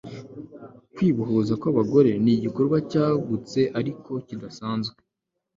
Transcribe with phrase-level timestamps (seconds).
[0.95, 4.97] Kwibohoza kwabagore nigikorwa cyagutse ariko kidasanzwe